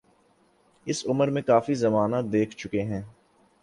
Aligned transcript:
اس 0.87 1.05
عمر 1.07 1.27
میں 1.27 1.41
کافی 1.41 1.73
زمانہ 1.73 2.15
دیکھ 2.31 2.55
چکے 2.57 2.81
ہیں۔ 2.81 3.01